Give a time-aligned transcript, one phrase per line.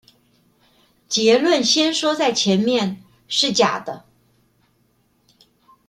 [1.09, 4.07] 結論先說在前面：是假的